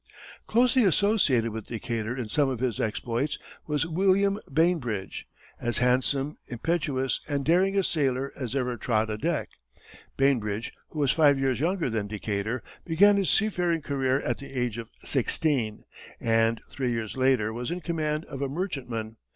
Closely 0.47 0.83
associated 0.83 1.51
with 1.51 1.67
Decatur 1.67 2.17
in 2.17 2.27
some 2.27 2.49
of 2.49 2.59
his 2.59 2.79
exploits 2.79 3.37
was 3.67 3.85
William 3.85 4.39
Bainbridge, 4.51 5.27
as 5.59 5.77
handsome, 5.77 6.37
impetuous 6.47 7.21
and 7.27 7.45
daring 7.45 7.77
a 7.77 7.83
sailor 7.83 8.33
as 8.35 8.55
ever 8.55 8.77
trod 8.77 9.11
a 9.11 9.17
deck. 9.19 9.49
Bainbridge, 10.17 10.73
who 10.89 10.97
was 10.97 11.11
five 11.11 11.37
years 11.37 11.59
younger 11.59 11.87
than 11.87 12.07
Decatur, 12.07 12.63
began 12.83 13.15
his 13.15 13.29
seafaring 13.29 13.83
career 13.83 14.19
at 14.21 14.39
the 14.39 14.51
age 14.51 14.79
of 14.79 14.89
sixteen, 15.03 15.83
and 16.19 16.61
three 16.67 16.89
years 16.91 17.15
later 17.15 17.53
was 17.53 17.69
in 17.69 17.79
command 17.79 18.25
of 18.25 18.41
a 18.41 18.49
merchantman. 18.49 19.17